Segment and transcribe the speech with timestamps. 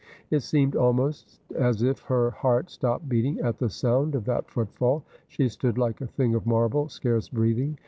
[0.31, 5.03] It seemed almost as if her heart stopped beating at the sound of that footfall.
[5.27, 7.77] She stood like a thing of marble, scarce breathing.